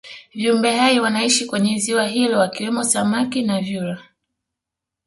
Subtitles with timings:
[0.33, 4.03] viumbe hai wanaishi kwenye ziwa hilo wakimwemo samaki na vyura